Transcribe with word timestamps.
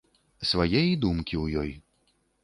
Свае 0.51 0.79
і 0.91 0.95
думкі 1.03 1.35
ў 1.43 1.65
ёй. 1.65 1.71